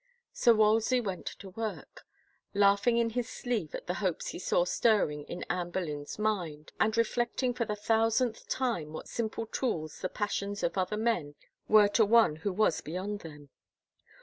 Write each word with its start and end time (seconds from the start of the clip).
So 0.33 0.55
Wolsey 0.55 0.99
went 0.99 1.27
to 1.27 1.49
work, 1.51 2.07
laughing 2.55 2.97
in 2.97 3.11
his 3.11 3.29
sleeve 3.29 3.75
at 3.75 3.85
the 3.85 3.93
hopes 4.01 4.29
he 4.29 4.39
saw 4.39 4.65
stirring 4.65 5.25
in 5.25 5.43
Anne 5.47 5.69
Boleyn's 5.69 6.17
mind, 6.17 6.71
and 6.79 6.97
reflect 6.97 7.43
ing 7.43 7.53
for 7.53 7.65
the 7.65 7.75
thousandth 7.75 8.47
time 8.47 8.93
what 8.93 9.07
simple 9.07 9.45
tools 9.45 9.99
the 9.99 10.09
pas 10.09 10.31
sions 10.31 10.63
of 10.63 10.75
other 10.75 10.97
men 10.97 11.35
were 11.67 11.87
to 11.89 12.03
one 12.03 12.37
who 12.37 12.51
was 12.51 12.81
beyond 12.81 13.19
them. 13.19 13.49